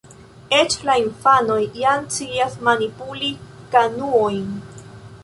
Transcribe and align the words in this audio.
Eĉ 0.59 0.75
la 0.87 0.93
infanoj 1.01 1.57
jam 1.83 2.07
scias 2.15 2.57
manipuli 2.69 3.29
kanuojn. 3.77 4.49